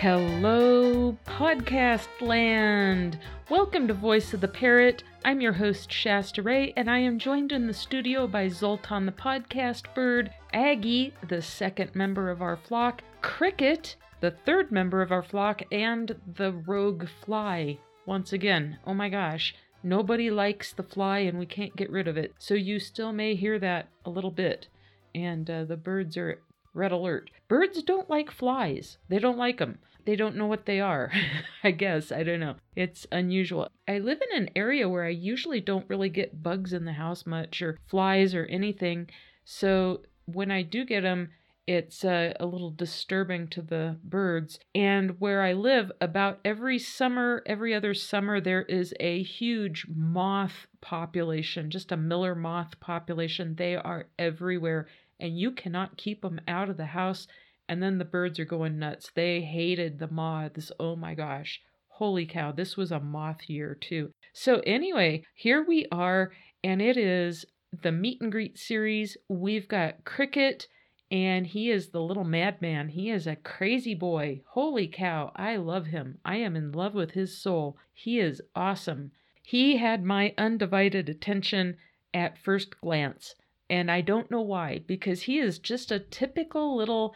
Hello, 0.00 1.14
podcast 1.26 2.08
land! 2.22 3.18
Welcome 3.50 3.86
to 3.86 3.92
Voice 3.92 4.32
of 4.32 4.40
the 4.40 4.48
Parrot. 4.48 5.04
I'm 5.26 5.42
your 5.42 5.52
host, 5.52 5.92
Shasta 5.92 6.40
Ray, 6.40 6.72
and 6.74 6.90
I 6.90 7.00
am 7.00 7.18
joined 7.18 7.52
in 7.52 7.66
the 7.66 7.74
studio 7.74 8.26
by 8.26 8.48
Zoltan 8.48 9.04
the 9.04 9.12
podcast 9.12 9.94
bird, 9.94 10.32
Aggie, 10.54 11.12
the 11.28 11.42
second 11.42 11.94
member 11.94 12.30
of 12.30 12.40
our 12.40 12.56
flock, 12.56 13.02
Cricket, 13.20 13.96
the 14.20 14.30
third 14.30 14.72
member 14.72 15.02
of 15.02 15.12
our 15.12 15.22
flock, 15.22 15.60
and 15.70 16.16
the 16.34 16.52
rogue 16.52 17.06
fly. 17.22 17.76
Once 18.06 18.32
again, 18.32 18.78
oh 18.86 18.94
my 18.94 19.10
gosh, 19.10 19.54
nobody 19.82 20.30
likes 20.30 20.72
the 20.72 20.82
fly 20.82 21.18
and 21.18 21.38
we 21.38 21.44
can't 21.44 21.76
get 21.76 21.90
rid 21.90 22.08
of 22.08 22.16
it, 22.16 22.32
so 22.38 22.54
you 22.54 22.78
still 22.78 23.12
may 23.12 23.34
hear 23.34 23.58
that 23.58 23.88
a 24.06 24.10
little 24.10 24.30
bit. 24.30 24.66
And 25.14 25.50
uh, 25.50 25.64
the 25.64 25.76
birds 25.76 26.16
are 26.16 26.40
red 26.72 26.90
alert. 26.90 27.28
Birds 27.48 27.82
don't 27.82 28.08
like 28.08 28.30
flies, 28.30 28.96
they 29.10 29.18
don't 29.18 29.36
like 29.36 29.58
them 29.58 29.78
they 30.04 30.16
don't 30.16 30.36
know 30.36 30.46
what 30.46 30.66
they 30.66 30.80
are. 30.80 31.12
I 31.64 31.70
guess. 31.70 32.12
I 32.12 32.22
don't 32.22 32.40
know. 32.40 32.56
It's 32.74 33.06
unusual. 33.12 33.68
I 33.88 33.98
live 33.98 34.20
in 34.30 34.42
an 34.42 34.50
area 34.56 34.88
where 34.88 35.04
I 35.04 35.10
usually 35.10 35.60
don't 35.60 35.88
really 35.88 36.08
get 36.08 36.42
bugs 36.42 36.72
in 36.72 36.84
the 36.84 36.92
house 36.92 37.26
much 37.26 37.62
or 37.62 37.78
flies 37.86 38.34
or 38.34 38.46
anything. 38.46 39.08
So 39.44 40.02
when 40.26 40.50
I 40.50 40.62
do 40.62 40.84
get 40.84 41.02
them, 41.02 41.30
it's 41.66 42.04
uh, 42.04 42.32
a 42.40 42.46
little 42.46 42.70
disturbing 42.70 43.46
to 43.48 43.62
the 43.62 43.96
birds. 44.02 44.58
And 44.74 45.20
where 45.20 45.42
I 45.42 45.52
live, 45.52 45.92
about 46.00 46.40
every 46.44 46.78
summer, 46.78 47.42
every 47.46 47.74
other 47.74 47.94
summer, 47.94 48.40
there 48.40 48.62
is 48.62 48.92
a 48.98 49.22
huge 49.22 49.86
moth 49.88 50.66
population, 50.80 51.70
just 51.70 51.92
a 51.92 51.96
miller 51.96 52.34
moth 52.34 52.80
population. 52.80 53.54
They 53.54 53.76
are 53.76 54.06
everywhere, 54.18 54.88
and 55.20 55.38
you 55.38 55.52
cannot 55.52 55.96
keep 55.96 56.22
them 56.22 56.40
out 56.48 56.70
of 56.70 56.76
the 56.76 56.86
house 56.86 57.28
and 57.70 57.80
then 57.80 57.98
the 57.98 58.04
birds 58.04 58.40
are 58.40 58.44
going 58.44 58.80
nuts. 58.80 59.12
They 59.14 59.42
hated 59.42 60.00
the 60.00 60.10
moths. 60.10 60.72
Oh 60.80 60.96
my 60.96 61.14
gosh. 61.14 61.62
Holy 61.86 62.26
cow, 62.26 62.50
this 62.50 62.76
was 62.76 62.90
a 62.90 62.98
moth 62.98 63.48
year 63.48 63.76
too. 63.80 64.10
So, 64.32 64.60
anyway, 64.66 65.22
here 65.34 65.64
we 65.64 65.86
are, 65.92 66.32
and 66.64 66.82
it 66.82 66.96
is 66.96 67.46
the 67.82 67.92
meet 67.92 68.20
and 68.20 68.32
greet 68.32 68.58
series. 68.58 69.16
We've 69.28 69.68
got 69.68 70.04
Cricket, 70.04 70.66
and 71.12 71.46
he 71.46 71.70
is 71.70 71.90
the 71.90 72.02
little 72.02 72.24
madman. 72.24 72.88
He 72.88 73.08
is 73.08 73.28
a 73.28 73.36
crazy 73.36 73.94
boy. 73.94 74.40
Holy 74.48 74.88
cow, 74.88 75.30
I 75.36 75.54
love 75.54 75.86
him. 75.86 76.18
I 76.24 76.38
am 76.38 76.56
in 76.56 76.72
love 76.72 76.94
with 76.94 77.12
his 77.12 77.40
soul. 77.40 77.76
He 77.94 78.18
is 78.18 78.42
awesome. 78.56 79.12
He 79.44 79.76
had 79.76 80.02
my 80.02 80.34
undivided 80.36 81.08
attention 81.08 81.76
at 82.12 82.36
first 82.36 82.80
glance, 82.80 83.36
and 83.68 83.92
I 83.92 84.00
don't 84.00 84.28
know 84.28 84.40
why, 84.40 84.80
because 84.88 85.22
he 85.22 85.38
is 85.38 85.60
just 85.60 85.92
a 85.92 86.00
typical 86.00 86.76
little 86.76 87.14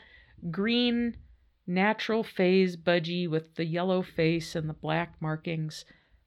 green 0.50 1.16
natural 1.66 2.22
phase 2.22 2.76
budgie 2.76 3.28
with 3.28 3.54
the 3.54 3.64
yellow 3.64 4.02
face 4.02 4.54
and 4.54 4.68
the 4.68 4.74
black 4.74 5.14
markings, 5.20 5.84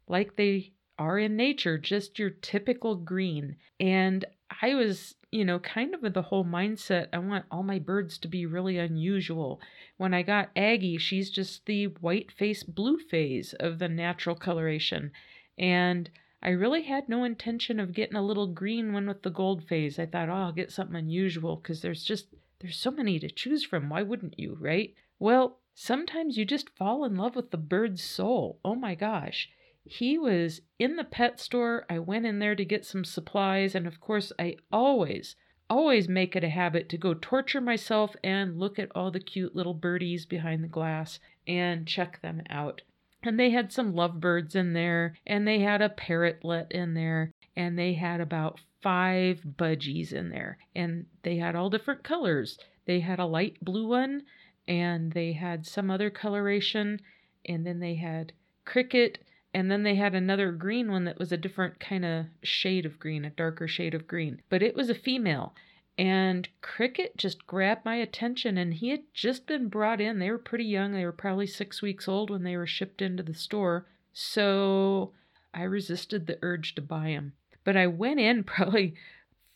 like 0.08 0.36
they 0.36 0.74
are 0.98 1.20
in 1.20 1.36
nature, 1.36 1.78
just 1.78 2.18
your 2.18 2.30
typical 2.30 2.96
green. 2.96 3.56
And 3.80 4.26
I 4.62 4.74
was, 4.74 5.16
you 5.32 5.46
know, 5.46 5.60
kind 5.60 5.94
of 5.94 6.02
with 6.02 6.14
the 6.14 6.24
whole 6.24 6.46
mindset 6.46 7.08
I 7.14 7.20
want 7.20 7.46
all 7.52 7.64
my 7.64 7.80
birds 7.80 8.18
to 8.20 8.28
be 8.28 8.46
really 8.46 8.78
unusual. 8.78 9.62
When 9.98 10.14
I 10.14 10.24
got 10.24 10.50
Aggie, 10.56 10.98
she's 10.98 11.30
just 11.30 11.66
the 11.66 11.86
white 11.86 12.32
face 12.32 12.64
blue 12.64 12.98
phase 12.98 13.54
of 13.60 13.78
the 13.78 13.90
natural 13.90 14.36
coloration. 14.36 15.12
And 15.58 16.10
I 16.42 16.50
really 16.50 16.84
had 16.84 17.10
no 17.10 17.24
intention 17.24 17.80
of 17.80 17.94
getting 17.94 18.16
a 18.16 18.26
little 18.26 18.48
green 18.48 18.94
one 18.94 19.08
with 19.08 19.24
the 19.24 19.30
gold 19.30 19.64
phase. 19.68 20.00
I 20.00 20.06
thought, 20.06 20.30
oh, 20.30 20.34
I'll 20.34 20.52
get 20.52 20.72
something 20.72 20.96
unusual 20.96 21.58
because 21.58 21.82
there's 21.82 22.04
just 22.04 22.28
there's 22.60 22.78
so 22.78 22.92
many 22.92 23.20
to 23.20 23.30
choose 23.30 23.64
from. 23.64 23.90
Why 23.90 24.02
wouldn't 24.02 24.40
you, 24.40 24.58
right? 24.60 24.94
Well, 25.20 25.60
sometimes 25.74 26.38
you 26.38 26.46
just 26.46 26.76
fall 26.76 27.06
in 27.06 27.16
love 27.16 27.36
with 27.36 27.52
the 27.52 27.58
bird's 27.58 28.04
soul. 28.04 28.60
Oh 28.66 28.76
my 28.76 28.96
gosh. 28.96 29.50
He 29.84 30.18
was 30.18 30.62
in 30.80 30.96
the 30.96 31.04
pet 31.04 31.40
store. 31.40 31.86
I 31.90 32.00
went 32.00 32.26
in 32.26 32.40
there 32.40 32.56
to 32.56 32.66
get 32.66 32.86
some 32.86 33.06
supplies. 33.06 33.76
And 33.76 33.88
of 33.88 34.02
course, 34.02 34.34
I 34.38 34.58
always, 34.72 35.36
always 35.70 36.10
make 36.10 36.36
it 36.36 36.44
a 36.44 36.50
habit 36.50 36.90
to 36.90 36.98
go 36.98 37.14
torture 37.14 37.62
myself 37.62 38.16
and 38.24 38.60
look 38.60 38.78
at 38.80 38.92
all 38.96 39.12
the 39.12 39.20
cute 39.20 39.56
little 39.56 39.74
birdies 39.74 40.26
behind 40.26 40.64
the 40.64 40.68
glass 40.68 41.20
and 41.48 41.88
check 41.88 42.22
them 42.22 42.42
out. 42.50 42.82
And 43.24 43.40
they 43.40 43.50
had 43.50 43.72
some 43.72 43.96
lovebirds 43.96 44.56
in 44.56 44.74
there, 44.74 45.16
and 45.26 45.48
they 45.48 45.60
had 45.60 45.82
a 45.82 45.90
parrotlet 45.90 46.72
in 46.72 46.94
there, 46.94 47.32
and 47.58 47.78
they 47.78 47.94
had 47.94 48.22
about 48.22 48.60
five 48.82 49.42
budgies 49.58 50.14
in 50.14 50.30
there 50.30 50.60
and 50.76 51.08
they 51.24 51.38
had 51.38 51.56
all 51.56 51.72
different 51.72 52.04
colors. 52.04 52.60
They 52.86 53.00
had 53.00 53.20
a 53.20 53.26
light 53.26 53.58
blue 53.62 53.88
one 53.88 54.22
and 54.68 55.12
they 55.12 55.34
had 55.34 55.66
some 55.66 55.90
other 55.90 56.12
coloration 56.12 57.02
and 57.46 57.66
then 57.66 57.80
they 57.80 57.96
had 57.96 58.32
cricket 58.64 59.18
and 59.54 59.72
then 59.72 59.82
they 59.82 59.96
had 59.96 60.14
another 60.14 60.52
green 60.52 60.92
one 60.92 61.06
that 61.06 61.18
was 61.18 61.32
a 61.32 61.38
different 61.38 61.80
kind 61.80 62.06
of 62.06 62.28
shade 62.44 62.86
of 62.86 63.00
green, 63.00 63.26
a 63.26 63.32
darker 63.32 63.68
shade 63.68 63.96
of 63.96 64.08
green. 64.08 64.42
But 64.50 64.62
it 64.62 64.76
was 64.76 64.90
a 64.90 64.96
female. 64.96 65.56
And 65.98 66.48
Cricket 66.62 67.18
just 67.18 67.48
grabbed 67.48 67.84
my 67.84 67.96
attention, 67.96 68.56
and 68.56 68.72
he 68.72 68.90
had 68.90 69.02
just 69.16 69.48
been 69.48 69.68
brought 69.68 70.00
in. 70.00 70.20
They 70.20 70.30
were 70.30 70.38
pretty 70.38 70.66
young. 70.66 70.92
They 70.92 71.06
were 71.06 71.12
probably 71.12 71.48
six 71.48 71.82
weeks 71.82 72.08
old 72.08 72.30
when 72.30 72.44
they 72.44 72.56
were 72.56 72.68
shipped 72.68 73.02
into 73.02 73.24
the 73.24 73.34
store. 73.34 73.88
So 74.14 75.14
I 75.56 75.64
resisted 75.64 76.28
the 76.28 76.38
urge 76.44 76.76
to 76.76 76.84
buy 76.84 77.08
him. 77.08 77.34
But 77.68 77.76
I 77.76 77.88
went 77.88 78.22
in 78.22 78.44
probably 78.46 78.96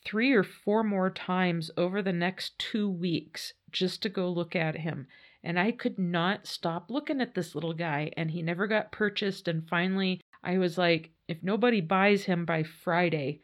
three 0.04 0.34
or 0.34 0.44
four 0.44 0.84
more 0.84 1.10
times 1.10 1.72
over 1.78 2.02
the 2.02 2.12
next 2.12 2.60
two 2.60 2.90
weeks 2.90 3.54
just 3.72 4.02
to 4.02 4.10
go 4.10 4.30
look 4.30 4.54
at 4.54 4.76
him. 4.76 5.08
And 5.46 5.58
I 5.58 5.72
could 5.72 5.98
not 5.98 6.46
stop 6.46 6.92
looking 6.92 7.22
at 7.22 7.36
this 7.36 7.56
little 7.56 7.72
guy, 7.72 8.12
and 8.18 8.30
he 8.30 8.42
never 8.42 8.68
got 8.68 8.92
purchased. 8.92 9.48
And 9.48 9.66
finally, 9.66 10.20
I 10.44 10.58
was 10.58 10.78
like, 10.78 11.12
if 11.30 11.42
nobody 11.42 11.80
buys 11.80 12.26
him 12.26 12.44
by 12.44 12.64
Friday, 12.64 13.40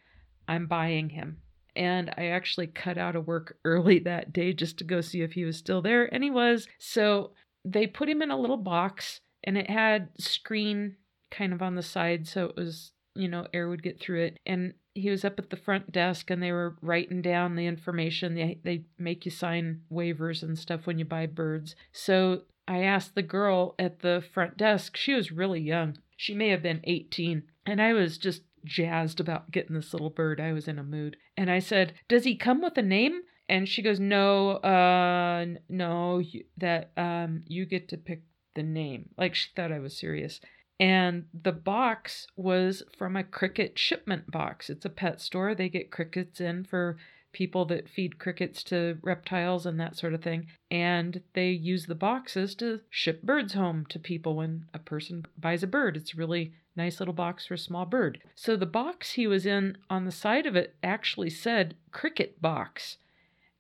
I'm 0.50 0.67
buying 0.67 1.11
him. 1.11 1.38
And 1.73 2.13
I 2.17 2.25
actually 2.25 2.67
cut 2.67 2.97
out 2.97 3.16
of 3.16 3.25
work 3.25 3.57
early 3.63 4.00
that 4.00 4.33
day 4.33 4.51
just 4.51 4.77
to 4.79 4.83
go 4.83 5.00
see 5.00 5.22
if 5.22 5.31
he 5.31 5.45
was 5.45 5.56
still 5.56 5.81
there, 5.81 6.13
and 6.13 6.25
he 6.25 6.29
was. 6.29 6.67
So 6.77 7.31
they 7.63 7.88
put 7.88 8.09
him 8.09 8.22
in 8.22 8.31
a 8.31 8.38
little 8.38 8.57
box, 8.57 9.22
and 9.45 9.57
it 9.57 9.69
had 9.69 10.09
screen 10.19 10.97
kind 11.31 11.53
of 11.53 11.61
on 11.61 11.75
the 11.75 11.81
side, 11.81 12.27
so 12.27 12.47
it 12.47 12.57
was 12.57 12.91
you 13.17 13.28
know, 13.28 13.47
air 13.53 13.69
would 13.69 13.83
get 13.83 14.00
through 14.00 14.23
it. 14.23 14.39
And 14.45 14.73
he 14.94 15.09
was 15.09 15.23
up 15.23 15.39
at 15.39 15.50
the 15.50 15.57
front 15.57 15.91
desk 15.91 16.29
and 16.29 16.41
they 16.41 16.51
were 16.51 16.75
writing 16.81 17.22
down 17.22 17.55
the 17.55 17.66
information. 17.66 18.35
They, 18.35 18.59
they 18.63 18.85
make 18.97 19.25
you 19.25 19.31
sign 19.31 19.81
waivers 19.91 20.44
and 20.44 20.57
stuff 20.57 20.88
when 20.88 20.97
you 20.97 21.05
buy 21.05 21.27
birds. 21.27 21.75
So 21.91 22.44
I 22.67 22.79
asked 22.79 23.16
the 23.16 23.22
girl 23.22 23.75
at 23.77 24.00
the 24.00 24.23
front 24.33 24.57
desk, 24.57 24.97
she 24.97 25.13
was 25.13 25.31
really 25.31 25.61
young. 25.61 25.97
She 26.16 26.33
may 26.33 26.50
have 26.50 26.63
been 26.63 26.81
18. 26.83 27.44
And 27.66 27.81
I 27.81 27.94
was 27.94 28.17
just 28.17 28.41
jazzed 28.66 29.19
about 29.19 29.51
getting 29.51 29.75
this 29.75 29.94
little 29.94 30.09
bird. 30.09 30.41
I 30.41 30.51
was 30.51 30.67
in 30.67 30.79
a 30.79 30.83
mood. 30.83 31.17
And 31.38 31.50
I 31.50 31.59
said, 31.59 31.94
Does 32.07 32.23
he 32.23 32.35
come 32.35 32.61
with 32.61 32.77
a 32.77 32.81
name? 32.81 33.22
And 33.47 33.69
she 33.69 33.81
goes, 33.81 34.00
No, 34.00 34.51
uh, 34.57 35.45
no, 35.69 36.22
that 36.57 36.91
um, 36.97 37.44
you 37.47 37.66
get 37.66 37.88
to 37.89 37.97
pick 37.97 38.23
the 38.56 38.63
name. 38.63 39.09
Like 39.17 39.35
she 39.35 39.50
thought 39.56 39.72
I 39.72 39.79
was 39.79 39.97
serious. 39.97 40.41
And 40.79 41.25
the 41.33 41.51
box 41.51 42.27
was 42.35 42.83
from 42.97 43.15
a 43.15 43.23
cricket 43.23 43.79
shipment 43.79 44.29
box. 44.29 44.69
It's 44.69 44.85
a 44.85 44.89
pet 44.89 45.19
store. 45.19 45.55
They 45.55 45.69
get 45.69 45.91
crickets 45.91 46.39
in 46.39 46.63
for 46.63 46.97
people 47.33 47.65
that 47.65 47.89
feed 47.89 48.19
crickets 48.19 48.63
to 48.63 48.97
reptiles 49.01 49.65
and 49.65 49.79
that 49.79 49.95
sort 49.95 50.13
of 50.13 50.23
thing. 50.23 50.47
And 50.71 51.21
they 51.33 51.49
use 51.49 51.85
the 51.85 51.95
boxes 51.95 52.55
to 52.55 52.81
ship 52.89 53.21
birds 53.21 53.53
home 53.53 53.85
to 53.89 53.99
people 53.99 54.35
when 54.35 54.65
a 54.73 54.79
person 54.79 55.25
buys 55.38 55.63
a 55.63 55.67
bird. 55.67 55.97
It's 55.97 56.15
really 56.15 56.53
nice 56.75 56.99
little 56.99 57.13
box 57.13 57.47
for 57.47 57.55
a 57.55 57.59
small 57.59 57.85
bird. 57.85 58.19
So 58.35 58.55
the 58.55 58.65
box 58.65 59.13
he 59.13 59.27
was 59.27 59.45
in 59.45 59.77
on 59.89 60.05
the 60.05 60.11
side 60.11 60.45
of 60.45 60.55
it 60.55 60.75
actually 60.83 61.30
said 61.31 61.75
cricket 61.91 62.41
box. 62.41 62.97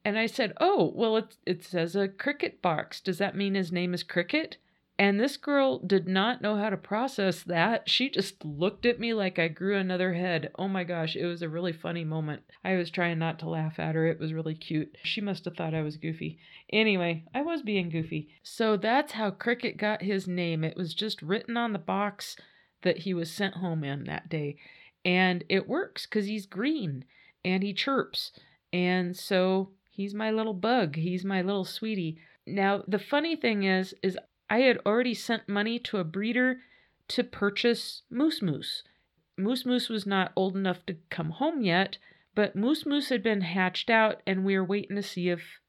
And 0.05 0.17
I 0.17 0.27
said, 0.27 0.53
"Oh, 0.61 0.91
well 0.95 1.17
it 1.17 1.35
it 1.45 1.63
says 1.63 1.95
a 1.95 2.07
cricket 2.07 2.61
box. 2.61 3.01
Does 3.01 3.17
that 3.17 3.35
mean 3.35 3.55
his 3.55 3.71
name 3.71 3.93
is 3.93 4.03
Cricket?" 4.03 4.57
And 4.99 5.19
this 5.19 5.37
girl 5.37 5.77
did 5.77 6.07
not 6.07 6.41
know 6.41 6.55
how 6.55 6.71
to 6.71 6.77
process 6.77 7.43
that. 7.43 7.87
She 7.87 8.09
just 8.09 8.43
looked 8.43 8.83
at 8.83 8.99
me 8.99 9.13
like 9.13 9.37
I 9.37 9.47
grew 9.47 9.77
another 9.77 10.13
head. 10.13 10.49
Oh 10.57 10.67
my 10.67 10.83
gosh, 10.83 11.15
it 11.15 11.25
was 11.25 11.43
a 11.43 11.49
really 11.49 11.71
funny 11.71 12.03
moment. 12.03 12.41
I 12.63 12.75
was 12.75 12.89
trying 12.89 13.19
not 13.19 13.37
to 13.39 13.49
laugh 13.49 13.77
at 13.77 13.93
her. 13.93 14.07
It 14.07 14.19
was 14.19 14.33
really 14.33 14.55
cute. 14.55 14.97
She 15.03 15.21
must 15.21 15.45
have 15.45 15.55
thought 15.55 15.75
I 15.75 15.83
was 15.83 15.97
goofy. 15.97 16.39
Anyway, 16.73 17.25
I 17.33 17.43
was 17.43 17.61
being 17.61 17.89
goofy. 17.89 18.29
So 18.41 18.75
that's 18.75 19.13
how 19.13 19.29
Cricket 19.29 19.77
got 19.77 20.01
his 20.01 20.27
name. 20.27 20.63
It 20.63 20.75
was 20.75 20.95
just 20.95 21.21
written 21.21 21.57
on 21.57 21.73
the 21.73 21.79
box 21.79 22.35
that 22.81 22.99
he 22.99 23.13
was 23.13 23.29
sent 23.29 23.55
home 23.55 23.83
in 23.83 24.05
that 24.05 24.29
day. 24.29 24.57
And 25.05 25.43
it 25.47 25.69
works 25.69 26.07
because 26.07 26.25
he's 26.25 26.47
green 26.47 27.05
and 27.45 27.61
he 27.61 27.71
chirps. 27.71 28.31
And 28.73 29.15
so 29.15 29.69
he's 29.91 30.15
my 30.15 30.31
little 30.31 30.55
bug. 30.55 30.95
He's 30.95 31.23
my 31.23 31.43
little 31.43 31.65
sweetie. 31.65 32.17
Now, 32.47 32.83
the 32.87 32.99
funny 32.99 33.35
thing 33.35 33.63
is, 33.63 33.93
is 34.01 34.17
I 34.49 34.59
had 34.59 34.79
already 34.85 35.13
sent 35.13 35.49
money 35.49 35.77
to 35.79 35.97
a 35.97 36.03
breeder 36.03 36.61
to 37.09 37.23
purchase 37.23 38.03
Moose 38.09 38.41
Moose. 38.41 38.83
Moose 39.37 39.65
Moose 39.65 39.89
was 39.89 40.05
not 40.05 40.31
old 40.35 40.55
enough 40.55 40.85
to 40.85 40.97
come 41.09 41.31
home 41.31 41.61
yet, 41.61 41.97
but 42.33 42.55
Moose 42.55 42.85
Moose 42.85 43.09
had 43.09 43.21
been 43.21 43.41
hatched 43.41 43.89
out 43.89 44.21
and 44.25 44.45
we 44.45 44.55
were 44.55 44.63
waiting 44.63 44.95
to 44.95 45.03
see 45.03 45.29
if 45.29 45.59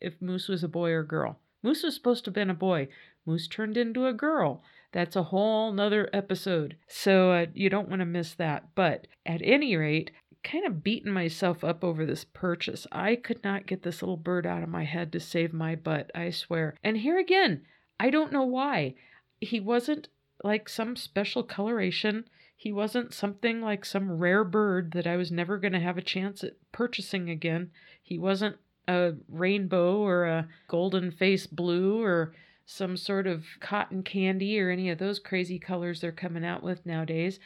if 0.00 0.20
Moose 0.20 0.48
was 0.48 0.62
a 0.62 0.68
boy 0.68 0.90
or 0.90 1.02
girl. 1.02 1.38
Moose 1.62 1.82
was 1.82 1.94
supposed 1.94 2.24
to 2.24 2.28
have 2.28 2.34
been 2.34 2.50
a 2.50 2.54
boy. 2.54 2.88
Moose 3.24 3.48
turned 3.48 3.76
into 3.76 4.06
a 4.06 4.12
girl. 4.12 4.62
That's 4.92 5.16
a 5.16 5.24
whole 5.24 5.72
nother 5.72 6.10
episode. 6.12 6.76
So 6.86 7.32
uh, 7.32 7.46
you 7.54 7.70
don't 7.70 7.88
want 7.88 8.00
to 8.00 8.06
miss 8.06 8.34
that. 8.34 8.74
But 8.74 9.06
at 9.24 9.40
any 9.42 9.76
rate, 9.76 10.10
kind 10.42 10.66
of 10.66 10.84
beating 10.84 11.12
myself 11.12 11.64
up 11.64 11.82
over 11.82 12.04
this 12.04 12.24
purchase. 12.24 12.86
I 12.92 13.16
could 13.16 13.42
not 13.42 13.66
get 13.66 13.82
this 13.82 14.02
little 14.02 14.18
bird 14.18 14.46
out 14.46 14.62
of 14.62 14.68
my 14.68 14.84
head 14.84 15.10
to 15.12 15.20
save 15.20 15.52
my 15.54 15.74
butt, 15.74 16.10
I 16.14 16.30
swear. 16.30 16.76
And 16.84 16.98
here 16.98 17.18
again, 17.18 17.62
I 18.04 18.10
don't 18.10 18.32
know 18.32 18.44
why. 18.44 18.96
He 19.40 19.60
wasn't 19.60 20.08
like 20.42 20.68
some 20.68 20.94
special 20.94 21.42
coloration. 21.42 22.28
He 22.54 22.70
wasn't 22.70 23.14
something 23.14 23.62
like 23.62 23.86
some 23.86 24.18
rare 24.18 24.44
bird 24.44 24.92
that 24.92 25.06
I 25.06 25.16
was 25.16 25.32
never 25.32 25.56
going 25.56 25.72
to 25.72 25.80
have 25.80 25.96
a 25.96 26.02
chance 26.02 26.44
at 26.44 26.58
purchasing 26.70 27.30
again. 27.30 27.70
He 28.02 28.18
wasn't 28.18 28.56
a 28.86 29.14
rainbow 29.26 29.96
or 29.96 30.26
a 30.26 30.48
golden 30.68 31.12
face 31.12 31.46
blue 31.46 32.02
or 32.02 32.34
some 32.66 32.98
sort 32.98 33.26
of 33.26 33.46
cotton 33.60 34.02
candy 34.02 34.60
or 34.60 34.68
any 34.68 34.90
of 34.90 34.98
those 34.98 35.18
crazy 35.18 35.58
colors 35.58 36.02
they're 36.02 36.12
coming 36.12 36.44
out 36.44 36.62
with 36.62 36.84
nowadays. 36.84 37.40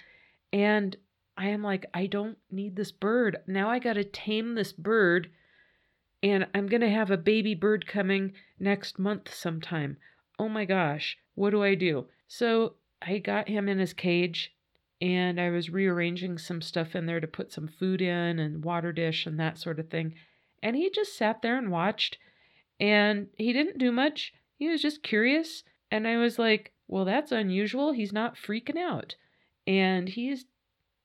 And 0.52 0.96
I 1.36 1.50
am 1.50 1.62
like, 1.62 1.86
I 1.94 2.06
don't 2.06 2.36
need 2.50 2.74
this 2.74 2.90
bird. 2.90 3.36
Now 3.46 3.70
I 3.70 3.78
got 3.78 3.92
to 3.92 4.02
tame 4.02 4.56
this 4.56 4.72
bird. 4.72 5.30
And 6.20 6.48
I'm 6.52 6.66
going 6.66 6.80
to 6.80 6.90
have 6.90 7.12
a 7.12 7.16
baby 7.16 7.54
bird 7.54 7.86
coming 7.86 8.32
next 8.58 8.98
month 8.98 9.32
sometime. 9.32 9.98
Oh 10.38 10.48
my 10.48 10.64
gosh, 10.64 11.18
what 11.34 11.50
do 11.50 11.62
I 11.62 11.74
do? 11.74 12.06
So 12.26 12.74
I 13.02 13.18
got 13.18 13.48
him 13.48 13.68
in 13.68 13.78
his 13.78 13.92
cage 13.92 14.54
and 15.00 15.40
I 15.40 15.50
was 15.50 15.70
rearranging 15.70 16.38
some 16.38 16.60
stuff 16.60 16.94
in 16.94 17.06
there 17.06 17.20
to 17.20 17.26
put 17.26 17.52
some 17.52 17.68
food 17.68 18.02
in 18.02 18.38
and 18.38 18.64
water 18.64 18.92
dish 18.92 19.26
and 19.26 19.38
that 19.38 19.58
sort 19.58 19.78
of 19.78 19.88
thing. 19.88 20.14
And 20.62 20.76
he 20.76 20.90
just 20.90 21.16
sat 21.16 21.42
there 21.42 21.56
and 21.56 21.70
watched 21.70 22.18
and 22.80 23.28
he 23.36 23.52
didn't 23.52 23.78
do 23.78 23.92
much. 23.92 24.32
He 24.56 24.68
was 24.68 24.82
just 24.82 25.02
curious. 25.02 25.64
And 25.90 26.06
I 26.06 26.16
was 26.16 26.38
like, 26.38 26.72
well, 26.86 27.04
that's 27.04 27.32
unusual. 27.32 27.92
He's 27.92 28.12
not 28.12 28.36
freaking 28.36 28.78
out. 28.78 29.14
And 29.66 30.08
he's 30.08 30.46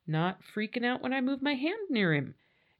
not 0.07 0.39
freaking 0.55 0.85
out 0.85 1.01
when 1.01 1.13
I 1.13 1.21
move 1.21 1.41
my 1.41 1.53
hand 1.53 1.89
near 1.89 2.13
him. 2.13 2.35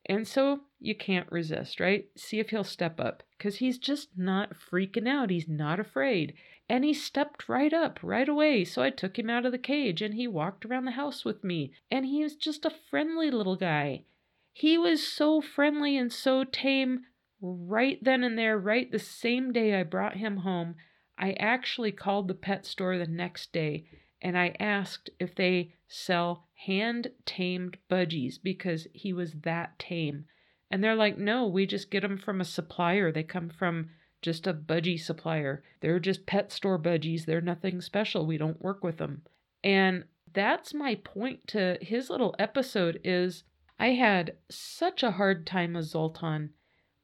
And 0.05 0.27
so 0.27 0.61
you 0.79 0.95
can't 0.95 1.31
resist, 1.31 1.79
right? 1.79 2.07
See 2.17 2.39
if 2.39 2.50
he'll 2.50 2.63
step 2.63 3.00
up 3.00 3.23
because 3.38 3.57
he's 3.57 3.77
just 3.77 4.09
not 4.17 4.53
freaking 4.53 5.07
out. 5.07 5.29
He's 5.29 5.47
not 5.47 5.79
afraid. 5.79 6.33
And 6.69 6.83
he 6.83 6.94
stepped 6.94 7.47
right 7.47 7.73
up 7.73 8.00
right 8.01 8.27
away. 8.27 8.65
So 8.65 8.81
I 8.81 8.89
took 8.89 9.17
him 9.17 9.29
out 9.29 9.45
of 9.45 9.51
the 9.51 9.57
cage 9.57 10.01
and 10.01 10.13
he 10.13 10.27
walked 10.27 10.65
around 10.65 10.85
the 10.85 10.91
house 10.91 11.23
with 11.23 11.44
me. 11.44 11.73
And 11.89 12.05
he 12.05 12.23
was 12.23 12.35
just 12.35 12.65
a 12.65 12.73
friendly 12.89 13.31
little 13.31 13.55
guy. 13.55 14.03
He 14.51 14.77
was 14.77 15.05
so 15.05 15.41
friendly 15.41 15.97
and 15.97 16.11
so 16.11 16.44
tame 16.44 17.01
right 17.41 18.01
then 18.01 18.23
and 18.23 18.38
there, 18.38 18.57
right 18.57 18.91
the 18.91 19.00
same 19.00 19.51
day 19.51 19.79
I 19.79 19.83
brought 19.83 20.17
him 20.17 20.38
home. 20.38 20.75
I 21.17 21.33
actually 21.33 21.91
called 21.91 22.27
the 22.27 22.33
pet 22.33 22.65
store 22.65 22.97
the 22.97 23.07
next 23.07 23.51
day 23.51 23.85
and 24.21 24.38
I 24.38 24.55
asked 24.59 25.09
if 25.19 25.35
they 25.35 25.73
sell 25.88 26.47
hand 26.65 27.12
tamed 27.25 27.77
budgies 27.89 28.36
because 28.42 28.88
he 28.94 29.13
was 29.13 29.33
that 29.44 29.77
tame. 29.80 30.25
And 30.71 30.83
they're 30.83 30.95
like, 30.95 31.18
no, 31.18 31.48
we 31.48 31.65
just 31.65 31.92
get 31.92 32.01
them 32.01 32.18
from 32.18 32.42
a 32.42 32.45
supplier. 32.45 33.12
They 33.12 33.24
come 33.24 33.50
from 33.50 33.89
just 34.21 34.48
a 34.48 34.54
budgie 34.54 35.00
supplier. 35.00 35.63
They're 35.81 36.00
just 36.00 36.25
pet 36.25 36.51
store 36.51 36.80
budgies. 36.80 37.25
They're 37.25 37.42
nothing 37.42 37.81
special. 37.81 38.25
We 38.25 38.38
don't 38.38 38.62
work 38.62 38.83
with 38.83 38.98
them. 38.98 39.21
And 39.63 40.06
that's 40.33 40.74
my 40.74 40.95
point 40.95 41.48
to 41.50 41.77
his 41.81 42.10
little 42.10 42.36
episode 42.39 43.00
is 43.04 43.44
I 43.80 43.89
had 43.89 44.36
such 44.50 45.04
a 45.04 45.12
hard 45.12 45.45
time 45.45 45.74
with 45.74 45.86
Zoltan. 45.86 46.51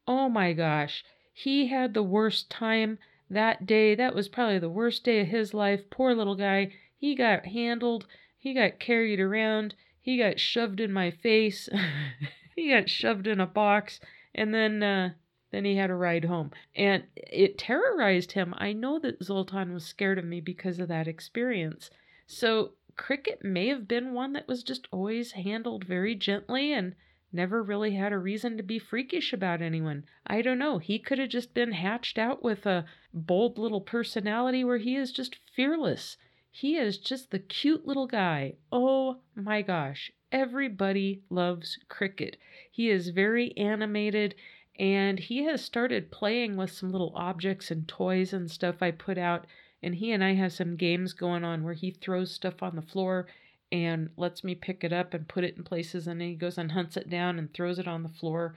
Oh 0.07 0.29
my 0.29 0.53
gosh. 0.53 1.03
He 1.33 1.67
had 1.67 1.93
the 1.93 2.03
worst 2.03 2.49
time 2.49 2.97
that 3.29 3.65
day. 3.65 3.93
That 3.93 4.15
was 4.15 4.29
probably 4.29 4.59
the 4.59 4.69
worst 4.69 5.03
day 5.03 5.19
of 5.19 5.27
his 5.27 5.53
life. 5.53 5.89
Poor 5.89 6.15
little 6.15 6.35
guy. 6.35 6.71
He 6.97 7.13
got 7.13 7.45
handled. 7.45 8.07
He 8.41 8.53
got 8.53 8.79
carried 8.79 9.19
around. 9.19 9.75
He 9.99 10.17
got 10.17 10.39
shoved 10.39 10.79
in 10.79 10.93
my 10.93 11.11
face. 11.11 11.67
he 12.55 12.69
got 12.69 12.89
shoved 12.89 13.27
in 13.27 13.41
a 13.41 13.45
box. 13.45 13.99
And 14.33 14.53
then, 14.53 14.81
uh, 14.81 15.11
then 15.51 15.65
he 15.65 15.75
had 15.75 15.89
a 15.89 15.95
ride 15.95 16.23
home. 16.23 16.51
And 16.73 17.03
it 17.17 17.57
terrorized 17.57 18.31
him. 18.31 18.55
I 18.57 18.71
know 18.71 18.97
that 18.99 19.21
Zoltan 19.21 19.73
was 19.73 19.85
scared 19.85 20.17
of 20.17 20.23
me 20.23 20.39
because 20.39 20.79
of 20.79 20.87
that 20.87 21.05
experience. 21.05 21.89
So 22.27 22.75
Cricket 22.95 23.43
may 23.43 23.67
have 23.67 23.89
been 23.89 24.13
one 24.13 24.31
that 24.33 24.47
was 24.47 24.63
just 24.63 24.87
always 24.89 25.33
handled 25.33 25.83
very 25.83 26.15
gently 26.15 26.71
and 26.71 26.95
never 27.33 27.61
really 27.61 27.95
had 27.95 28.13
a 28.13 28.17
reason 28.17 28.55
to 28.55 28.63
be 28.63 28.79
freakish 28.79 29.33
about 29.33 29.61
anyone. 29.61 30.05
I 30.25 30.41
don't 30.41 30.59
know. 30.59 30.77
He 30.77 30.97
could 30.97 31.19
have 31.19 31.29
just 31.29 31.53
been 31.53 31.73
hatched 31.73 32.17
out 32.17 32.41
with 32.41 32.65
a 32.65 32.85
bold 33.13 33.57
little 33.57 33.81
personality 33.81 34.63
where 34.63 34.77
he 34.77 34.95
is 34.95 35.11
just 35.11 35.35
fearless 35.53 36.15
he 36.51 36.77
is 36.77 36.97
just 36.97 37.31
the 37.31 37.39
cute 37.39 37.85
little 37.85 38.07
guy. 38.07 38.53
Oh 38.71 39.19
my 39.35 39.61
gosh. 39.61 40.11
Everybody 40.31 41.21
loves 41.29 41.79
Cricket. 41.87 42.37
He 42.71 42.89
is 42.89 43.09
very 43.09 43.55
animated 43.57 44.35
and 44.77 45.19
he 45.19 45.43
has 45.43 45.63
started 45.63 46.11
playing 46.11 46.55
with 46.55 46.71
some 46.71 46.91
little 46.91 47.11
objects 47.15 47.69
and 47.69 47.87
toys 47.87 48.33
and 48.33 48.49
stuff 48.49 48.81
I 48.81 48.91
put 48.91 49.17
out. 49.17 49.45
And 49.81 49.95
he 49.95 50.11
and 50.11 50.23
I 50.23 50.33
have 50.33 50.53
some 50.53 50.75
games 50.75 51.13
going 51.13 51.43
on 51.43 51.63
where 51.63 51.73
he 51.73 51.91
throws 51.91 52.31
stuff 52.31 52.61
on 52.63 52.75
the 52.75 52.81
floor 52.81 53.27
and 53.71 54.09
lets 54.17 54.43
me 54.43 54.55
pick 54.55 54.83
it 54.83 54.93
up 54.93 55.13
and 55.13 55.27
put 55.27 55.43
it 55.43 55.57
in 55.57 55.63
places. 55.63 56.07
And 56.07 56.19
then 56.19 56.29
he 56.29 56.35
goes 56.35 56.57
and 56.57 56.71
hunts 56.71 56.97
it 56.97 57.09
down 57.09 57.37
and 57.37 57.53
throws 57.53 57.79
it 57.79 57.87
on 57.87 58.03
the 58.03 58.09
floor. 58.09 58.55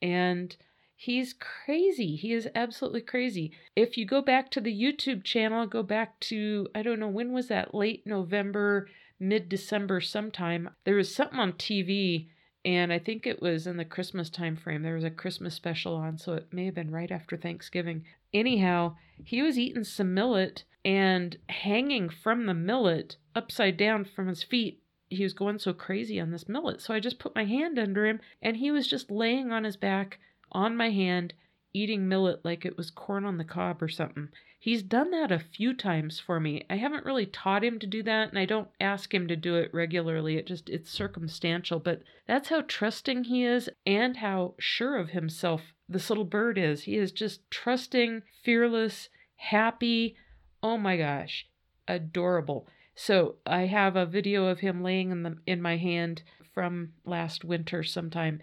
And 0.00 0.56
He's 0.96 1.34
crazy. 1.34 2.16
He 2.16 2.32
is 2.32 2.48
absolutely 2.54 3.02
crazy. 3.02 3.52
If 3.74 3.96
you 3.96 4.06
go 4.06 4.22
back 4.22 4.50
to 4.52 4.60
the 4.60 4.72
YouTube 4.72 5.24
channel, 5.24 5.66
go 5.66 5.82
back 5.82 6.18
to, 6.20 6.68
I 6.74 6.82
don't 6.82 7.00
know, 7.00 7.08
when 7.08 7.32
was 7.32 7.48
that? 7.48 7.74
Late 7.74 8.06
November, 8.06 8.88
mid 9.18 9.48
December, 9.48 10.00
sometime. 10.00 10.70
There 10.84 10.96
was 10.96 11.14
something 11.14 11.38
on 11.38 11.54
TV, 11.54 12.28
and 12.64 12.92
I 12.92 12.98
think 12.98 13.26
it 13.26 13.42
was 13.42 13.66
in 13.66 13.76
the 13.76 13.84
Christmas 13.84 14.30
time 14.30 14.56
frame. 14.56 14.82
There 14.82 14.94
was 14.94 15.04
a 15.04 15.10
Christmas 15.10 15.54
special 15.54 15.96
on, 15.96 16.16
so 16.16 16.34
it 16.34 16.52
may 16.52 16.66
have 16.66 16.74
been 16.74 16.90
right 16.90 17.10
after 17.10 17.36
Thanksgiving. 17.36 18.04
Anyhow, 18.32 18.96
he 19.24 19.42
was 19.42 19.58
eating 19.58 19.84
some 19.84 20.14
millet 20.14 20.64
and 20.84 21.36
hanging 21.48 22.08
from 22.08 22.46
the 22.46 22.54
millet 22.54 23.16
upside 23.34 23.76
down 23.76 24.04
from 24.04 24.28
his 24.28 24.42
feet 24.42 24.80
he 25.08 25.22
was 25.22 25.32
going 25.32 25.58
so 25.58 25.72
crazy 25.72 26.20
on 26.20 26.30
this 26.30 26.48
millet. 26.48 26.80
So 26.80 26.94
I 26.94 27.00
just 27.00 27.18
put 27.18 27.34
my 27.34 27.44
hand 27.44 27.78
under 27.78 28.06
him 28.06 28.20
and 28.42 28.56
he 28.56 28.70
was 28.70 28.86
just 28.86 29.10
laying 29.10 29.52
on 29.52 29.64
his 29.64 29.76
back 29.76 30.18
on 30.54 30.76
my 30.76 30.90
hand 30.90 31.34
eating 31.74 32.08
millet 32.08 32.44
like 32.44 32.64
it 32.64 32.76
was 32.76 32.90
corn 32.90 33.24
on 33.24 33.36
the 33.36 33.44
cob 33.44 33.82
or 33.82 33.88
something. 33.88 34.28
He's 34.58 34.82
done 34.82 35.10
that 35.10 35.30
a 35.30 35.38
few 35.38 35.74
times 35.74 36.18
for 36.18 36.40
me. 36.40 36.64
I 36.70 36.76
haven't 36.76 37.04
really 37.04 37.26
taught 37.26 37.64
him 37.64 37.78
to 37.80 37.86
do 37.86 38.02
that 38.04 38.30
and 38.30 38.38
I 38.38 38.46
don't 38.46 38.68
ask 38.80 39.12
him 39.12 39.28
to 39.28 39.36
do 39.36 39.56
it 39.56 39.74
regularly. 39.74 40.36
It 40.36 40.46
just 40.46 40.70
it's 40.70 40.90
circumstantial, 40.90 41.80
but 41.80 42.02
that's 42.26 42.48
how 42.48 42.62
trusting 42.62 43.24
he 43.24 43.44
is 43.44 43.68
and 43.84 44.16
how 44.18 44.54
sure 44.58 44.96
of 44.96 45.10
himself 45.10 45.74
this 45.88 46.08
little 46.08 46.24
bird 46.24 46.56
is. 46.56 46.84
He 46.84 46.96
is 46.96 47.12
just 47.12 47.50
trusting, 47.50 48.22
fearless, 48.42 49.10
happy. 49.36 50.16
Oh 50.62 50.78
my 50.78 50.96
gosh, 50.96 51.46
adorable. 51.86 52.66
So, 52.94 53.36
I 53.44 53.62
have 53.62 53.96
a 53.96 54.06
video 54.06 54.46
of 54.46 54.60
him 54.60 54.82
laying 54.82 55.10
in 55.10 55.24
the 55.24 55.36
in 55.46 55.60
my 55.60 55.76
hand 55.76 56.22
from 56.54 56.92
last 57.04 57.44
winter 57.44 57.82
sometime 57.82 58.40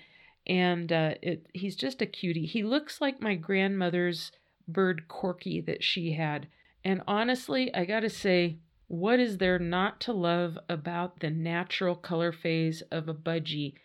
and 0.51 0.91
uh, 0.91 1.13
it, 1.21 1.47
he's 1.53 1.77
just 1.77 2.01
a 2.01 2.05
cutie. 2.05 2.45
He 2.45 2.61
looks 2.61 2.99
like 2.99 3.21
my 3.21 3.35
grandmother's 3.35 4.33
bird 4.67 5.07
Corky 5.07 5.61
that 5.61 5.81
she 5.81 6.11
had. 6.11 6.47
And 6.83 7.01
honestly, 7.07 7.73
I 7.73 7.85
gotta 7.85 8.09
say, 8.09 8.57
what 8.87 9.17
is 9.17 9.37
there 9.37 9.57
not 9.57 10.01
to 10.01 10.11
love 10.11 10.57
about 10.67 11.21
the 11.21 11.29
natural 11.29 11.95
color 11.95 12.33
phase 12.33 12.83
of 12.91 13.07
a 13.07 13.13
budgie? 13.13 13.75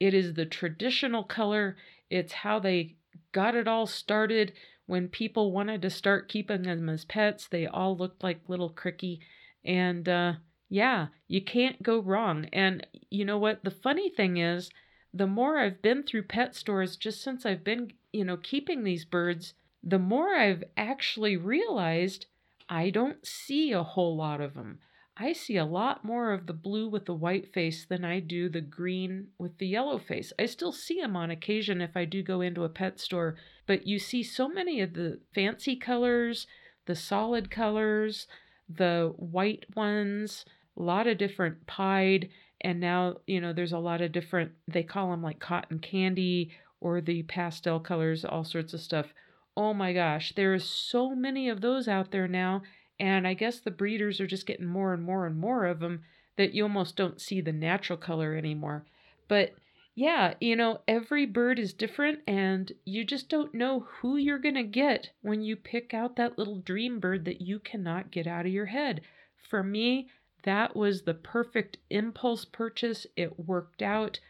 It 0.00 0.14
is 0.14 0.32
the 0.32 0.46
traditional 0.46 1.24
color, 1.24 1.76
it's 2.08 2.32
how 2.32 2.58
they 2.58 2.96
got 3.32 3.54
it 3.54 3.68
all 3.68 3.86
started. 3.86 4.54
When 4.86 5.08
people 5.08 5.52
wanted 5.52 5.82
to 5.82 5.90
start 5.90 6.30
keeping 6.30 6.62
them 6.62 6.88
as 6.88 7.04
pets, 7.04 7.48
they 7.48 7.66
all 7.66 7.98
looked 7.98 8.24
like 8.24 8.48
little 8.48 8.70
cricky. 8.70 9.20
And 9.62 10.08
uh, 10.08 10.34
yeah, 10.70 11.08
you 11.28 11.42
can't 11.42 11.82
go 11.82 11.98
wrong. 11.98 12.46
And 12.50 12.86
you 13.10 13.26
know 13.26 13.36
what? 13.36 13.62
The 13.62 13.70
funny 13.70 14.08
thing 14.08 14.38
is, 14.38 14.70
the 15.14 15.28
more 15.28 15.58
I've 15.58 15.80
been 15.80 16.02
through 16.02 16.24
pet 16.24 16.56
stores 16.56 16.96
just 16.96 17.22
since 17.22 17.46
I've 17.46 17.62
been, 17.62 17.92
you 18.12 18.24
know, 18.24 18.36
keeping 18.36 18.82
these 18.82 19.04
birds, 19.04 19.54
the 19.82 19.98
more 19.98 20.34
I've 20.34 20.64
actually 20.76 21.36
realized 21.36 22.26
I 22.68 22.90
don't 22.90 23.24
see 23.24 23.70
a 23.70 23.84
whole 23.84 24.16
lot 24.16 24.40
of 24.40 24.54
them. 24.54 24.80
I 25.16 25.32
see 25.32 25.56
a 25.56 25.64
lot 25.64 26.04
more 26.04 26.32
of 26.32 26.46
the 26.46 26.52
blue 26.52 26.88
with 26.88 27.06
the 27.06 27.14
white 27.14 27.52
face 27.52 27.84
than 27.84 28.04
I 28.04 28.18
do 28.18 28.48
the 28.48 28.60
green 28.60 29.28
with 29.38 29.58
the 29.58 29.68
yellow 29.68 29.98
face. 29.98 30.32
I 30.36 30.46
still 30.46 30.72
see 30.72 31.00
them 31.00 31.14
on 31.14 31.30
occasion 31.30 31.80
if 31.80 31.96
I 31.96 32.04
do 32.04 32.20
go 32.20 32.40
into 32.40 32.64
a 32.64 32.68
pet 32.68 32.98
store, 32.98 33.36
but 33.66 33.86
you 33.86 34.00
see 34.00 34.24
so 34.24 34.48
many 34.48 34.80
of 34.80 34.94
the 34.94 35.20
fancy 35.32 35.76
colors, 35.76 36.48
the 36.86 36.96
solid 36.96 37.48
colors, 37.48 38.26
the 38.68 39.12
white 39.16 39.66
ones, 39.76 40.44
a 40.76 40.82
lot 40.82 41.06
of 41.06 41.18
different 41.18 41.66
pied 41.66 42.28
and 42.60 42.80
now 42.80 43.16
you 43.26 43.40
know 43.40 43.52
there's 43.52 43.72
a 43.72 43.78
lot 43.78 44.00
of 44.00 44.12
different 44.12 44.52
they 44.68 44.82
call 44.82 45.10
them 45.10 45.22
like 45.22 45.38
cotton 45.38 45.78
candy 45.78 46.50
or 46.80 47.00
the 47.00 47.22
pastel 47.24 47.80
colors 47.80 48.24
all 48.24 48.44
sorts 48.44 48.74
of 48.74 48.80
stuff 48.80 49.12
oh 49.56 49.72
my 49.74 49.92
gosh 49.92 50.32
there 50.36 50.54
is 50.54 50.64
so 50.64 51.14
many 51.14 51.48
of 51.48 51.60
those 51.60 51.88
out 51.88 52.10
there 52.10 52.28
now 52.28 52.62
And 53.00 53.26
I 53.26 53.34
guess 53.34 53.58
the 53.60 53.70
breeders 53.70 54.20
are 54.20 54.26
just 54.26 54.46
getting 54.46 54.66
more 54.66 54.94
and 54.94 55.02
more 55.02 55.26
and 55.26 55.36
more 55.36 55.66
of 55.66 55.80
them 55.80 56.02
that 56.36 56.54
you 56.54 56.62
almost 56.62 56.96
don't 56.96 57.20
see 57.20 57.40
the 57.40 57.52
natural 57.52 57.98
color 57.98 58.34
anymore. 58.34 58.84
But 59.28 59.54
yeah, 59.96 60.34
you 60.40 60.56
know, 60.56 60.80
every 60.88 61.26
bird 61.26 61.58
is 61.58 61.72
different, 61.72 62.20
and 62.26 62.72
you 62.84 63.04
just 63.04 63.28
don't 63.28 63.54
know 63.54 63.80
who 63.80 64.16
you're 64.16 64.38
going 64.38 64.56
to 64.56 64.64
get 64.64 65.10
when 65.22 65.42
you 65.42 65.56
pick 65.56 65.94
out 65.94 66.16
that 66.16 66.36
little 66.38 66.60
dream 66.60 66.98
bird 66.98 67.24
that 67.26 67.40
you 67.40 67.58
cannot 67.60 68.10
get 68.10 68.26
out 68.26 68.46
of 68.46 68.52
your 68.52 68.66
head. 68.66 69.02
For 69.48 69.62
me, 69.62 70.08
that 70.44 70.74
was 70.74 71.02
the 71.02 71.14
perfect 71.14 71.78
impulse 71.90 72.44
purchase. 72.44 73.06
It 73.16 73.38
worked 73.38 73.82
out, 73.82 74.20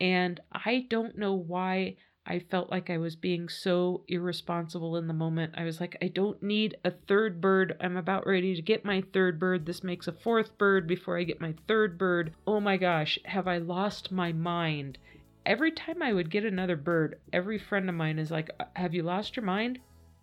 and 0.00 0.40
I 0.52 0.86
don't 0.88 1.18
know 1.18 1.34
why 1.34 1.96
I 2.24 2.38
felt 2.38 2.70
like 2.70 2.88
I 2.88 2.98
was 2.98 3.16
being 3.16 3.48
so 3.48 4.04
irresponsible 4.06 4.96
in 4.96 5.08
the 5.08 5.12
moment. 5.12 5.54
I 5.56 5.64
was 5.64 5.80
like, 5.80 5.96
I 6.00 6.08
don't 6.08 6.42
need 6.42 6.76
a 6.84 6.92
third 6.92 7.40
bird. 7.40 7.76
I'm 7.80 7.96
about 7.96 8.26
ready 8.26 8.54
to 8.54 8.62
get 8.62 8.84
my 8.84 9.02
third 9.12 9.40
bird. 9.40 9.66
This 9.66 9.82
makes 9.82 10.06
a 10.06 10.12
fourth 10.12 10.56
bird 10.56 10.86
before 10.86 11.18
I 11.18 11.24
get 11.24 11.40
my 11.40 11.54
third 11.66 11.98
bird. 11.98 12.32
Oh 12.46 12.60
my 12.60 12.76
gosh, 12.76 13.18
have 13.24 13.48
I 13.48 13.58
lost 13.58 14.12
my 14.12 14.32
mind? 14.32 14.98
every 15.44 15.72
time 15.72 16.02
I 16.02 16.12
would 16.12 16.30
get 16.30 16.44
another 16.44 16.76
bird, 16.76 17.18
every 17.32 17.58
friend 17.58 17.88
of 17.88 17.94
mine 17.94 18.18
is 18.18 18.30
like, 18.30 18.50
uh, 18.60 18.64
Have 18.74 18.94
you 18.94 19.02
lost 19.02 19.36
your 19.36 19.44
mind? 19.44 19.80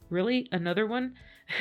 Really? 0.10 0.48
Another 0.52 0.86
one? 0.86 1.16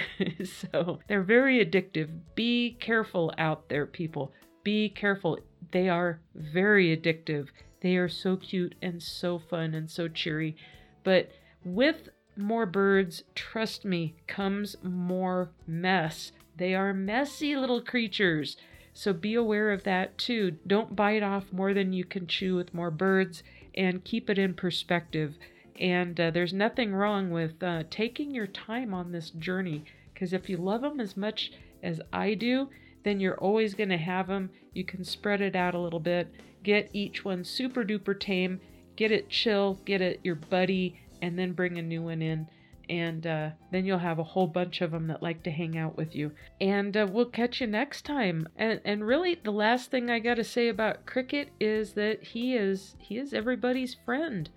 so 0.44 1.00
they're 1.08 1.22
very 1.22 1.64
addictive. 1.64 2.08
Be 2.34 2.76
careful 2.80 3.32
out 3.38 3.68
there, 3.68 3.86
people. 3.86 4.32
Be 4.64 4.88
careful. 4.88 5.38
They 5.70 5.88
are 5.88 6.20
very 6.34 6.96
addictive. 6.96 7.48
They 7.80 7.96
are 7.96 8.08
so 8.08 8.36
cute 8.36 8.74
and 8.82 9.02
so 9.02 9.38
fun 9.38 9.74
and 9.74 9.90
so 9.90 10.08
cheery. 10.08 10.56
But 11.04 11.30
with 11.64 12.08
more 12.36 12.66
birds, 12.66 13.24
trust 13.34 13.84
me, 13.84 14.14
comes 14.26 14.76
more 14.82 15.50
mess. 15.66 16.32
They 16.56 16.74
are 16.74 16.92
messy 16.92 17.56
little 17.56 17.80
creatures. 17.80 18.56
So 18.92 19.12
be 19.12 19.34
aware 19.34 19.70
of 19.70 19.84
that 19.84 20.18
too. 20.18 20.56
Don't 20.66 20.96
bite 20.96 21.22
off 21.22 21.52
more 21.52 21.72
than 21.72 21.92
you 21.92 22.04
can 22.04 22.26
chew 22.26 22.56
with 22.56 22.74
more 22.74 22.90
birds 22.90 23.42
and 23.74 24.04
keep 24.04 24.28
it 24.28 24.38
in 24.38 24.54
perspective. 24.54 25.36
And 25.78 26.18
uh, 26.20 26.30
there's 26.30 26.52
nothing 26.52 26.92
wrong 26.94 27.30
with 27.30 27.62
uh, 27.62 27.84
taking 27.90 28.32
your 28.32 28.46
time 28.46 28.92
on 28.92 29.12
this 29.12 29.30
journey 29.30 29.84
because 30.12 30.32
if 30.32 30.48
you 30.48 30.56
love 30.56 30.80
them 30.82 31.00
as 31.00 31.16
much 31.16 31.52
as 31.82 32.00
I 32.12 32.34
do, 32.34 32.68
then 33.04 33.20
you're 33.20 33.38
always 33.38 33.74
going 33.74 33.90
to 33.90 33.96
have 33.96 34.26
them. 34.26 34.50
You 34.72 34.84
can 34.84 35.04
spread 35.04 35.40
it 35.40 35.54
out 35.54 35.74
a 35.74 35.80
little 35.80 36.00
bit, 36.00 36.32
get 36.64 36.90
each 36.92 37.24
one 37.24 37.44
super 37.44 37.84
duper 37.84 38.18
tame, 38.18 38.60
get 38.96 39.12
it 39.12 39.28
chill, 39.28 39.78
get 39.84 40.00
it 40.00 40.20
your 40.24 40.34
buddy, 40.34 41.00
and 41.22 41.38
then 41.38 41.52
bring 41.52 41.78
a 41.78 41.82
new 41.82 42.02
one 42.02 42.22
in 42.22 42.48
and 42.88 43.26
uh, 43.26 43.50
then 43.70 43.84
you'll 43.84 43.98
have 43.98 44.18
a 44.18 44.24
whole 44.24 44.46
bunch 44.46 44.80
of 44.80 44.90
them 44.90 45.06
that 45.08 45.22
like 45.22 45.42
to 45.42 45.50
hang 45.50 45.76
out 45.76 45.96
with 45.96 46.14
you. 46.14 46.32
And 46.60 46.96
uh, 46.96 47.06
we'll 47.10 47.26
catch 47.26 47.60
you 47.60 47.66
next 47.66 48.04
time. 48.04 48.48
And 48.56 48.80
and 48.84 49.06
really, 49.06 49.34
the 49.34 49.50
last 49.50 49.90
thing 49.90 50.10
I 50.10 50.18
got 50.18 50.34
to 50.34 50.44
say 50.44 50.68
about 50.68 51.06
Cricket 51.06 51.50
is 51.60 51.92
that 51.94 52.22
he 52.22 52.54
is 52.54 52.96
he 52.98 53.18
is 53.18 53.34
everybody's 53.34 53.94
friend. 53.94 54.48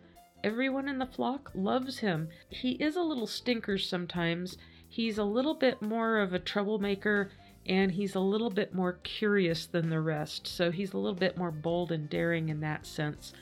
Everyone 0.43 0.87
in 0.87 0.97
the 0.97 1.05
flock 1.05 1.51
loves 1.53 1.99
him. 1.99 2.29
He 2.49 2.71
is 2.71 2.95
a 2.95 3.01
little 3.01 3.27
stinker 3.27 3.77
sometimes. 3.77 4.57
He's 4.87 5.17
a 5.17 5.23
little 5.23 5.53
bit 5.53 5.81
more 5.81 6.19
of 6.19 6.33
a 6.33 6.39
troublemaker 6.39 7.31
and 7.65 7.91
he's 7.91 8.15
a 8.15 8.19
little 8.19 8.49
bit 8.49 8.73
more 8.73 8.93
curious 9.03 9.65
than 9.67 9.89
the 9.89 9.99
rest. 9.99 10.47
So 10.47 10.71
he's 10.71 10.93
a 10.93 10.97
little 10.97 11.17
bit 11.17 11.37
more 11.37 11.51
bold 11.51 11.91
and 11.91 12.09
daring 12.09 12.49
in 12.49 12.59
that 12.61 12.85
sense. 12.85 13.33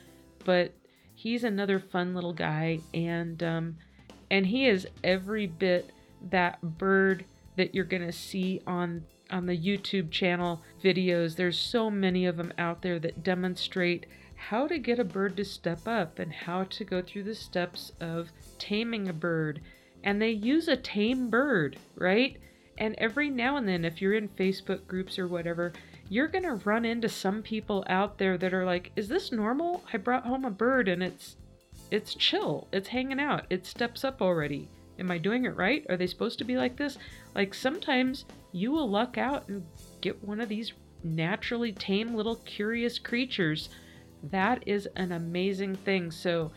But 0.44 0.72
he's 1.14 1.42
another 1.42 1.78
fun 1.78 2.14
little 2.14 2.32
guy 2.32 2.80
and 2.92 3.42
um, 3.42 3.76
and 4.30 4.46
he 4.46 4.66
is 4.66 4.86
every 5.02 5.46
bit 5.46 5.90
that 6.30 6.60
bird 6.62 7.24
that 7.56 7.74
you're 7.74 7.84
going 7.84 8.06
to 8.06 8.12
see 8.12 8.60
on 8.66 9.04
on 9.30 9.46
the 9.46 9.56
YouTube 9.56 10.10
channel 10.10 10.60
videos. 10.82 11.36
There's 11.36 11.58
so 11.58 11.90
many 11.90 12.26
of 12.26 12.36
them 12.36 12.52
out 12.58 12.82
there 12.82 12.98
that 12.98 13.22
demonstrate 13.22 14.06
how 14.40 14.66
to 14.66 14.78
get 14.78 14.98
a 14.98 15.04
bird 15.04 15.36
to 15.36 15.44
step 15.44 15.86
up 15.86 16.18
and 16.18 16.32
how 16.32 16.64
to 16.64 16.84
go 16.84 17.02
through 17.02 17.24
the 17.24 17.34
steps 17.34 17.92
of 18.00 18.30
taming 18.58 19.08
a 19.08 19.12
bird. 19.12 19.60
And 20.02 20.20
they 20.20 20.30
use 20.30 20.66
a 20.66 20.76
tame 20.76 21.28
bird, 21.28 21.78
right? 21.94 22.38
And 22.78 22.94
every 22.96 23.28
now 23.28 23.56
and 23.56 23.68
then, 23.68 23.84
if 23.84 24.00
you're 24.00 24.14
in 24.14 24.28
Facebook 24.30 24.86
groups 24.86 25.18
or 25.18 25.28
whatever, 25.28 25.74
you're 26.08 26.28
going 26.28 26.44
to 26.44 26.54
run 26.64 26.86
into 26.86 27.08
some 27.08 27.42
people 27.42 27.84
out 27.86 28.16
there 28.16 28.38
that 28.38 28.54
are 28.54 28.64
like, 28.64 28.92
Is 28.96 29.08
this 29.08 29.30
normal? 29.30 29.84
I 29.92 29.98
brought 29.98 30.24
home 30.24 30.46
a 30.46 30.50
bird 30.50 30.88
and 30.88 31.02
it's 31.02 31.36
it's 31.90 32.14
chill. 32.14 32.68
It's 32.72 32.88
hanging 32.88 33.20
out. 33.20 33.44
It 33.50 33.66
steps 33.66 34.04
up 34.04 34.22
already. 34.22 34.68
Am 34.98 35.10
I 35.10 35.18
doing 35.18 35.44
it 35.44 35.56
right? 35.56 35.84
Are 35.88 35.96
they 35.96 36.06
supposed 36.06 36.38
to 36.38 36.44
be 36.44 36.56
like 36.56 36.76
this? 36.76 36.96
Like 37.34 37.52
sometimes 37.52 38.24
you 38.52 38.70
will 38.70 38.88
luck 38.88 39.18
out 39.18 39.48
and 39.48 39.66
get 40.00 40.24
one 40.24 40.40
of 40.40 40.48
these 40.48 40.72
naturally 41.02 41.72
tame 41.72 42.14
little 42.14 42.36
curious 42.36 42.98
creatures. 42.98 43.68
That 44.22 44.62
is 44.66 44.88
an 44.96 45.12
amazing 45.12 45.76
thing. 45.76 46.10
So 46.10 46.52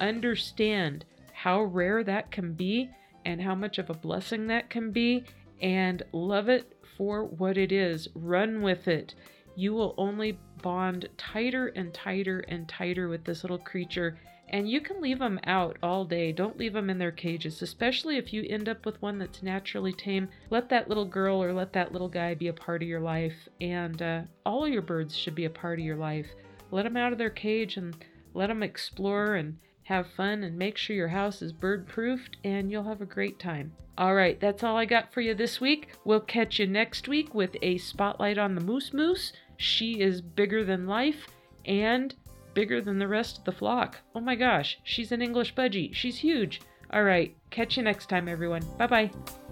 understand 0.00 1.04
how 1.32 1.62
rare 1.62 2.02
that 2.04 2.30
can 2.30 2.54
be 2.54 2.90
and 3.24 3.40
how 3.40 3.54
much 3.54 3.78
of 3.78 3.90
a 3.90 3.94
blessing 3.94 4.46
that 4.48 4.70
can 4.70 4.90
be 4.90 5.24
and 5.60 6.02
love 6.12 6.48
it 6.48 6.76
for 6.96 7.24
what 7.24 7.56
it 7.56 7.72
is. 7.72 8.08
Run 8.14 8.62
with 8.62 8.88
it. 8.88 9.14
You 9.56 9.72
will 9.74 9.94
only 9.98 10.38
bond 10.62 11.08
tighter 11.16 11.68
and 11.68 11.92
tighter 11.92 12.40
and 12.40 12.68
tighter 12.68 13.08
with 13.08 13.24
this 13.24 13.44
little 13.44 13.58
creature 13.58 14.18
and 14.48 14.68
you 14.68 14.80
can 14.80 15.00
leave 15.00 15.18
them 15.18 15.40
out 15.44 15.78
all 15.82 16.04
day. 16.04 16.30
Don't 16.30 16.58
leave 16.58 16.74
them 16.74 16.90
in 16.90 16.98
their 16.98 17.10
cages, 17.10 17.62
especially 17.62 18.18
if 18.18 18.32
you 18.32 18.44
end 18.48 18.68
up 18.68 18.84
with 18.84 19.00
one 19.00 19.18
that's 19.18 19.42
naturally 19.42 19.92
tame. 19.92 20.28
Let 20.50 20.68
that 20.68 20.88
little 20.88 21.06
girl 21.06 21.42
or 21.42 21.52
let 21.52 21.72
that 21.72 21.92
little 21.92 22.08
guy 22.08 22.34
be 22.34 22.48
a 22.48 22.52
part 22.52 22.82
of 22.82 22.88
your 22.88 23.00
life. 23.00 23.48
And 23.60 24.00
uh, 24.00 24.22
all 24.44 24.68
your 24.68 24.82
birds 24.82 25.16
should 25.16 25.34
be 25.34 25.46
a 25.46 25.50
part 25.50 25.78
of 25.78 25.84
your 25.84 25.96
life. 25.96 26.28
Let 26.70 26.84
them 26.84 26.96
out 26.96 27.12
of 27.12 27.18
their 27.18 27.30
cage 27.30 27.76
and 27.76 27.96
let 28.32 28.48
them 28.48 28.62
explore 28.62 29.34
and 29.34 29.58
have 29.84 30.06
fun 30.10 30.42
and 30.42 30.58
make 30.58 30.76
sure 30.76 30.96
your 30.96 31.08
house 31.08 31.42
is 31.42 31.52
bird 31.52 31.86
proofed 31.86 32.36
and 32.42 32.70
you'll 32.70 32.84
have 32.84 33.00
a 33.00 33.06
great 33.06 33.38
time. 33.38 33.72
All 33.96 34.14
right, 34.14 34.40
that's 34.40 34.64
all 34.64 34.76
I 34.76 34.86
got 34.86 35.12
for 35.12 35.20
you 35.20 35.34
this 35.34 35.60
week. 35.60 35.90
We'll 36.04 36.20
catch 36.20 36.58
you 36.58 36.66
next 36.66 37.06
week 37.06 37.32
with 37.34 37.56
a 37.62 37.78
spotlight 37.78 38.38
on 38.38 38.54
the 38.54 38.60
moose 38.60 38.92
moose. 38.92 39.32
She 39.56 40.00
is 40.00 40.20
bigger 40.20 40.64
than 40.64 40.86
life 40.86 41.28
and 41.64 42.14
bigger 42.54 42.80
than 42.80 42.98
the 42.98 43.08
rest 43.08 43.38
of 43.38 43.44
the 43.44 43.52
flock. 43.52 43.98
Oh 44.14 44.20
my 44.20 44.34
gosh, 44.34 44.78
she's 44.82 45.12
an 45.12 45.22
English 45.22 45.54
budgie. 45.54 45.94
She's 45.94 46.18
huge. 46.18 46.60
All 46.92 47.04
right, 47.04 47.36
catch 47.50 47.76
you 47.76 47.82
next 47.82 48.08
time, 48.08 48.28
everyone. 48.28 48.62
Bye 48.78 48.86
bye. 48.86 49.43